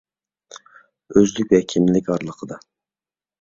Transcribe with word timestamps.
ئۆزلۈك 1.15 1.51
ۋە 1.55 1.59
كىملىك 1.75 2.11
ئارىلىقىدا. 2.15 2.59